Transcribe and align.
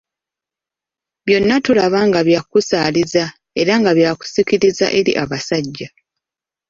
Byonna 1.25 1.55
tulaba 1.65 1.99
nga 2.07 2.19
byakusaaliza 2.27 3.23
era 3.61 3.73
byakusikiriza 3.97 4.85
eri 4.99 5.11
abasajja. 5.23 5.87